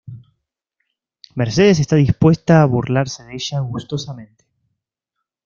[1.35, 4.47] Mercedes está dispuesta a burlarse de ella gustosamente.